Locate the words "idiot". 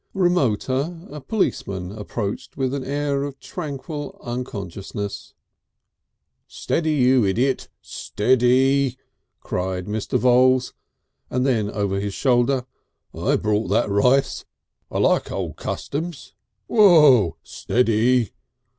7.23-7.67